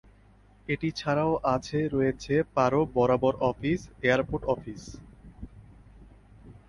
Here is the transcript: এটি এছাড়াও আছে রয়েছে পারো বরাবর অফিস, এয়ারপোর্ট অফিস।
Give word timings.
এটি 0.67 0.87
এছাড়াও 0.91 1.33
আছে 1.55 1.79
রয়েছে 1.87 2.35
পারো 2.55 2.79
বরাবর 2.95 3.33
অফিস, 3.49 3.79
এয়ারপোর্ট 4.03 4.43
অফিস। 4.53 4.83